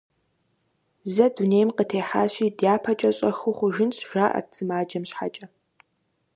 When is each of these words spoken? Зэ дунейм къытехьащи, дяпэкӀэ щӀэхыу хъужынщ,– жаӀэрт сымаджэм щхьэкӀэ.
Зэ 1.13 1.25
дунейм 1.35 1.69
къытехьащи, 1.77 2.47
дяпэкӀэ 2.57 3.09
щӀэхыу 3.17 3.55
хъужынщ,– 3.57 3.97
жаӀэрт 4.09 4.49
сымаджэм 4.55 5.03
щхьэкӀэ. 5.09 5.45